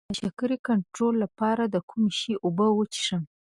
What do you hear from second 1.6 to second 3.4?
د کوم شي اوبه وڅښم؟